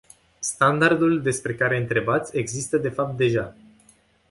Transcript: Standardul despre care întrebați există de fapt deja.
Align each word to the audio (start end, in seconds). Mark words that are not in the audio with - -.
Standardul 0.39 1.21
despre 1.21 1.55
care 1.55 1.77
întrebați 1.77 2.37
există 2.37 2.77
de 2.77 2.89
fapt 2.89 3.17
deja. 3.17 3.55